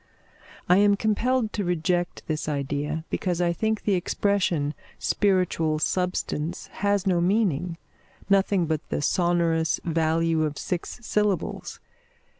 [0.67, 7.05] I am compelled to reject this idea, because I think the expression spiritual substance has
[7.05, 7.77] no meaning;
[8.27, 11.79] nothing but the sonorous value of six syllables.